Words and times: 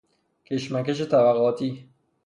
کشمکش 0.45 1.01
طبقاتی 1.01 1.89